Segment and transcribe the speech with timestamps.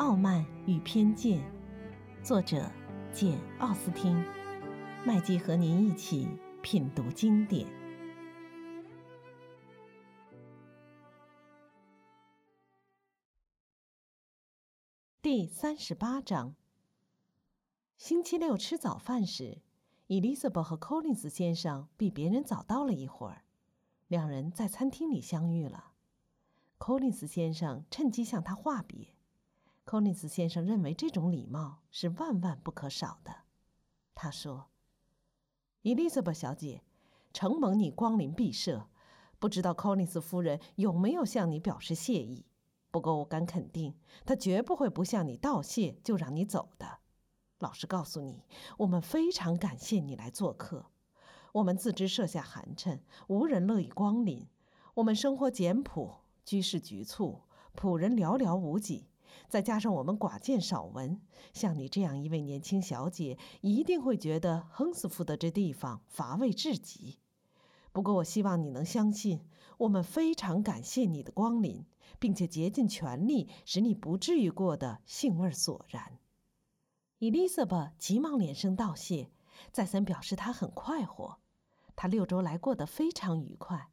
[0.00, 1.38] 傲慢与偏见》，
[2.24, 2.72] 作者
[3.12, 4.16] 简·奥斯汀。
[5.04, 6.26] 麦基和您一起
[6.62, 7.66] 品读经典。
[15.20, 16.54] 第三十八章。
[17.98, 19.60] 星期六吃早饭时
[20.08, 23.44] ，，Elizabeth 和 Collins 先生比别人早到了一会儿。
[24.08, 25.92] 两人在餐厅里相遇了。
[26.78, 29.19] Collins 先生趁机向他话别。
[29.90, 33.38] 柯林斯先生认为这种礼貌是万万不可少的。
[34.14, 34.68] 他说
[35.82, 36.84] ：“伊丽莎白小姐，
[37.32, 38.86] 承蒙你光临毕舍，
[39.40, 42.46] 不知道柯林斯夫人有没有向你表示谢意？
[42.92, 47.00] 不过我敢肯定，她绝不会不向你道谢就让你走的。
[47.58, 48.44] 老实告诉你，
[48.78, 50.86] 我们非常感谢你来做客。
[51.54, 54.46] 我们自知设下寒碜，无人乐意光临。
[54.94, 57.42] 我们生活简朴。”居室局促，
[57.74, 59.08] 仆人寥寥无几，
[59.48, 61.20] 再加上我们寡见少闻，
[61.52, 67.18] 像你这样一位年轻小姐，一定会觉得亨斯福德这地方乏味至极。
[67.92, 69.40] 不过，我希望你能相信，
[69.78, 71.84] 我们非常感谢你的光临，
[72.18, 76.18] 并且竭尽全力使你不至于过得兴味索然。
[77.18, 79.30] 伊丽莎白急忙连声道谢，
[79.72, 81.38] 再三表示她很快活，
[81.96, 83.90] 她六周来过得非常愉快。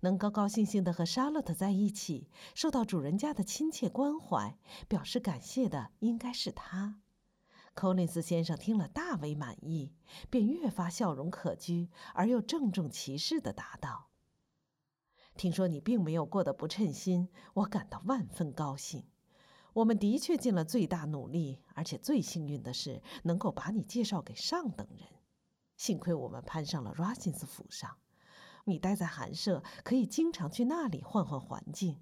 [0.00, 4.58] 能高高兴兴地和沙洛特在一起，受到主人家的亲切关怀，
[4.88, 7.00] 表示感谢的应该是他。
[7.74, 9.92] 寇林斯先生听了大为满意，
[10.28, 14.08] 便越发笑容可掬，而又郑重其事地答道
[15.38, 19.06] ：“听说你并没有过得不称心，我感到万分高兴。
[19.74, 25.06] 我们的确尽了最大努力，而且最幸运的是能够把你介绍给上等人。
[25.76, 27.96] 幸亏我们攀上了 Rasins 府上。”
[28.68, 32.00] 你待在寒舍，可以经常去那里换换环境，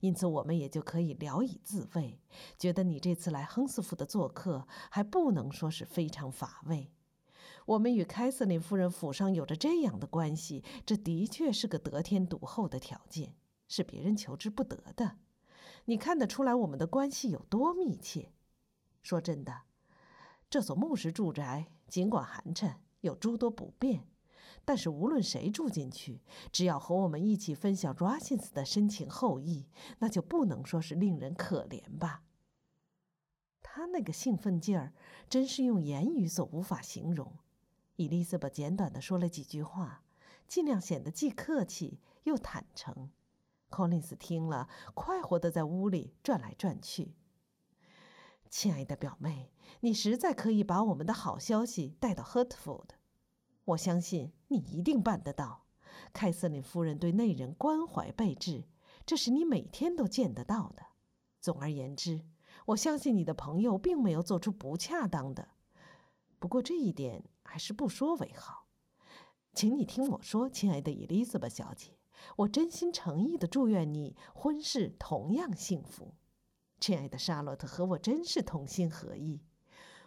[0.00, 2.20] 因此我们也就可以聊以自慰，
[2.58, 6.92] 觉得你这次来亨斯福的做客还不能说是非常乏味。
[7.64, 13.34] 我们与凯瑟琳夫人府上有着这样的关系，这的确是个得天独厚的条件，
[13.68, 15.18] 是别人求之不得的。
[15.86, 18.32] 你看得出来我们的关系有多密切。
[19.02, 19.62] 说真的，
[20.50, 24.06] 这所木石住宅尽管寒碜，有诸多不便。
[24.64, 29.66] 但是无论谁住进去，只要和我们一起分享 Rosins 的深情厚谊，
[29.98, 32.22] 那就不能说是令人可怜吧。
[33.62, 34.92] 他那个兴奋劲儿，
[35.28, 37.38] 真是用言语所无法形容。
[37.96, 40.04] 伊丽莎白简短的说了几句话，
[40.46, 43.10] 尽量显得既客气又坦诚。
[43.70, 47.14] 柯林斯听了，快活的在屋里转来转去。
[48.50, 49.50] 亲爱的表妹，
[49.80, 52.88] 你实在可以把我们的好消息带到 Hertford。
[53.64, 55.64] 我相信你一定办得到。
[56.12, 58.64] 凯瑟琳夫人对内人关怀备至，
[59.06, 60.86] 这是你每天都见得到的。
[61.40, 62.24] 总而言之，
[62.66, 65.48] 我相信你的朋友并没有做出不恰当的。
[66.38, 68.66] 不过这一点还是不说为好。
[69.54, 71.98] 请你听我说，亲爱的伊丽莎白小姐，
[72.36, 76.14] 我真心诚意的祝愿你婚事同样幸福。
[76.80, 79.42] 亲爱的沙洛特和我真是同心合意。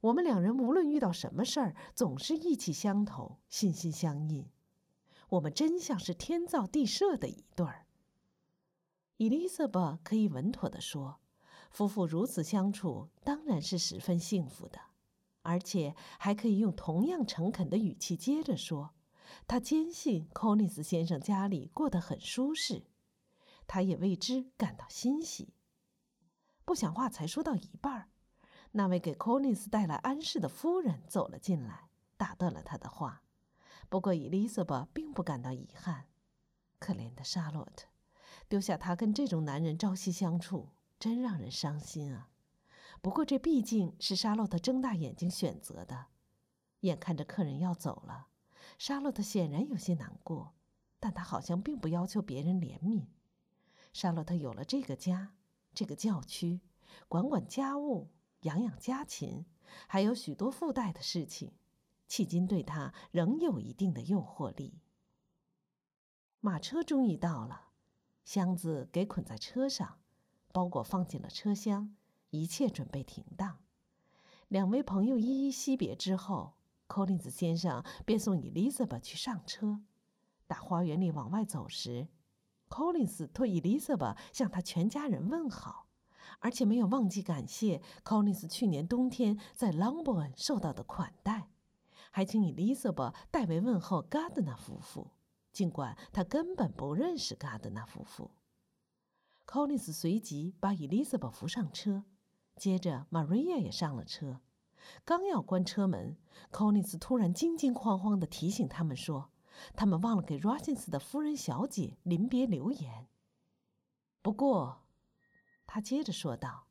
[0.00, 4.48] 我们两人无论遇到什么事儿，总是意气相投、心心相印。
[5.30, 7.86] 我们真像是天造地设的一对儿。
[9.16, 11.18] 伊丽莎白可以稳妥地说，
[11.70, 14.78] 夫妇如此相处当然是十分幸福的，
[15.42, 18.94] 而且还可以用同样诚恳的语气接着说，
[19.48, 22.84] 她坚信柯尼斯先生家里过得很舒适，
[23.66, 25.52] 她也为之感到欣喜。
[26.64, 28.08] 不想话才说到一半儿。
[28.78, 33.24] 那位给 Conis 带来安适的夫人走了进来，打断了他的话。
[33.88, 36.06] 不过伊丽莎白并不感到遗憾。
[36.78, 37.88] 可怜的莎洛特，
[38.48, 40.68] 丢下他跟这种男人朝夕相处，
[41.00, 42.28] 真让人伤心啊！
[43.02, 46.06] 不过这毕竟是莎洛特睁大眼睛选择的。
[46.82, 48.28] 眼看着客人要走了，
[48.78, 50.54] 莎洛特显然有些难过，
[51.00, 53.06] 但她好像并不要求别人怜悯。
[53.92, 55.34] 莎洛特有了这个家，
[55.74, 56.60] 这个教区，
[57.08, 58.10] 管管家务。
[58.42, 59.44] 养养家禽，
[59.86, 61.52] 还有许多附带的事情，
[62.08, 64.80] 迄今对他仍有一定的诱惑力。
[66.40, 67.70] 马车终于到了，
[68.24, 69.98] 箱子给捆在车上，
[70.52, 71.96] 包裹放进了车厢，
[72.30, 73.58] 一切准备停当。
[74.46, 76.54] 两位朋友依依惜别之后，
[76.86, 79.82] 柯林斯先生便送伊丽莎白去上车。
[80.46, 82.08] 打花园里往外走时，
[82.68, 85.87] 柯林斯托伊丽莎白向他全家人问好。
[86.40, 91.48] 而且没有忘记感谢 Conis 去年冬天在 Longbourn 受到的款待，
[92.10, 95.12] 还请 Elizabeth 代为问候 Gardner 夫妇，
[95.52, 98.30] 尽管他根本不认识 Gardner 夫妇。
[99.46, 102.04] Conis 随即把 Elizabeth 扶上车，
[102.56, 104.40] 接着，Maria 也上了车。
[105.04, 106.16] 刚要关车门
[106.52, 109.30] ，Conis 突然惊惊慌慌地提醒他们说
[109.74, 113.08] ：“他们忘了给 r o s i n s 的夫人小姐临别留言。”
[114.22, 114.82] 不过，
[115.68, 116.66] 他接着说道：“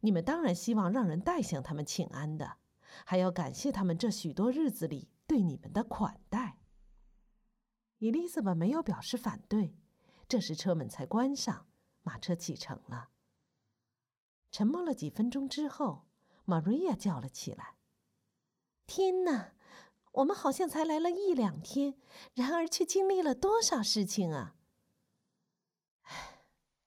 [0.00, 2.56] 你们当然希望让人代向他们请安的，
[3.04, 6.60] 还要感谢他们这许多日子里对你们的款待。”
[7.98, 9.76] 伊丽莎白没有表示反对。
[10.26, 11.66] 这时车门才关上，
[12.02, 13.10] 马车启程了。
[14.50, 16.06] 沉默了几分钟之后。
[16.46, 17.76] 玛瑞亚叫了起来
[18.84, 19.52] ：“天哪，
[20.12, 22.00] 我们好像才来了一两天，
[22.34, 24.56] 然而却经历了多少事情啊！”“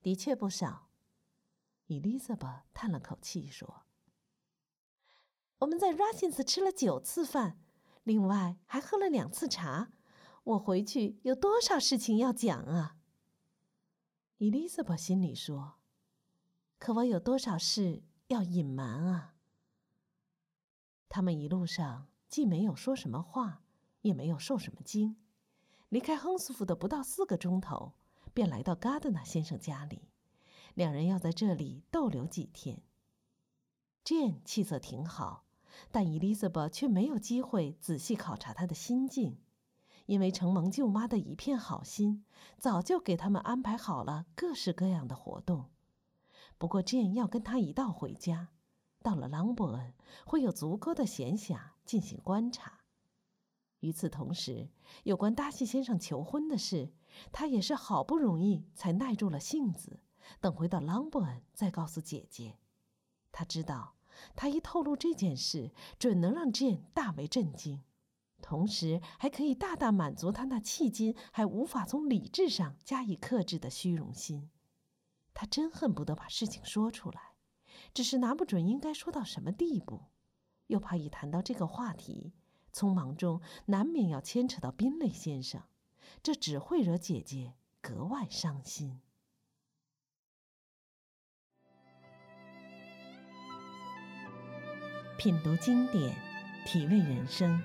[0.00, 0.88] 的确不少。”
[1.90, 3.82] 伊丽莎白叹了口气说
[5.58, 7.58] ：“我们在 Russins 吃了九次饭，
[8.04, 9.90] 另外还喝了两次茶。
[10.44, 12.96] 我回去有多少事情要讲啊？”
[14.38, 15.80] 伊丽莎白心里说
[16.78, 19.34] ：“可我有多少事要隐瞒啊？”
[21.10, 23.64] 他们一路上既没有说什么话，
[24.02, 25.16] 也没有受什么惊。
[25.88, 27.94] 离开亨斯福的不到四个钟头，
[28.32, 30.09] 便来到嘎德纳先生家里。
[30.74, 32.82] 两人要在这里逗留几天。
[34.04, 35.44] Jane 气色挺好，
[35.90, 39.38] 但伊丽莎白却没有机会仔细考察她的心境，
[40.06, 42.24] 因为承蒙舅妈的一片好心，
[42.58, 45.70] 早就给他们安排好了各式各样的活动。
[46.58, 48.48] 不过，Jane 要跟他一道回家。
[49.02, 49.94] 到了朗伯恩，
[50.26, 52.80] 会有足够的闲暇进行观察。
[53.78, 54.68] 与此同时，
[55.04, 56.92] 有关达西先生求婚的事，
[57.32, 60.00] 他也是好不容易才耐住了性子，
[60.40, 62.58] 等回到朗伯恩再告诉姐姐。
[63.32, 63.96] 他知道，
[64.36, 67.82] 他一透露这件事，准能让 Jane 大为震惊，
[68.42, 74.50] 同时还可以大大满足他那迄今还无法从理智上加以克制的虚荣心。
[75.32, 77.30] 他真恨不得把事情说出来。
[77.94, 80.02] 只是拿不准应该说到什么地步，
[80.66, 82.32] 又怕一谈到这个话题，
[82.72, 85.62] 匆忙中难免要牵扯到宾雷先生，
[86.22, 89.00] 这只会惹姐姐格外伤心。
[95.20, 96.16] 品读经典，
[96.64, 97.60] 体味人生，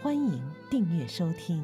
[0.00, 0.40] 欢迎
[0.70, 1.60] 订阅收听。